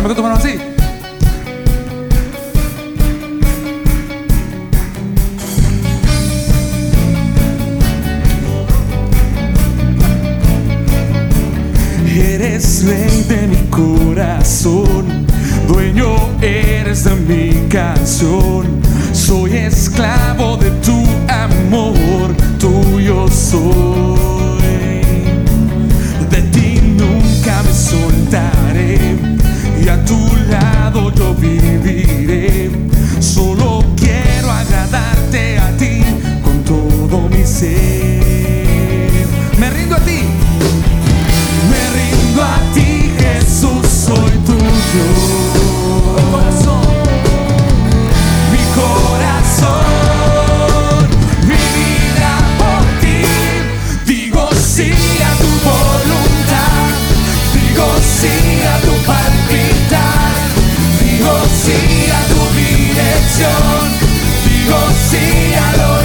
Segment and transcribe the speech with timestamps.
[0.00, 0.56] Dame tu mano así.
[12.16, 15.26] Eres rey de mi corazón,
[15.66, 18.80] dueño eres de mi canción,
[19.12, 22.47] soy esclavo de tu amor
[64.44, 64.78] digo
[65.10, 65.97] sí a lo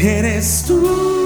[0.00, 1.17] eres tú.